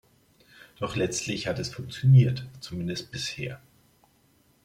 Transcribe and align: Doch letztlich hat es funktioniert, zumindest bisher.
Doch 0.79 0.95
letztlich 0.95 1.45
hat 1.45 1.59
es 1.59 1.69
funktioniert, 1.75 2.47
zumindest 2.59 3.11
bisher. 3.11 3.61